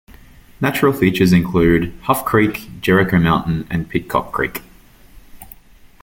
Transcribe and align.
Natural 0.59 0.93
features 0.93 1.31
include 1.31 1.93
Hough 2.05 2.25
Creek, 2.25 2.67
Jericho 2.81 3.19
Mountain, 3.19 3.67
and 3.69 3.87
Pidcock 3.87 4.31
Creek. 4.31 4.63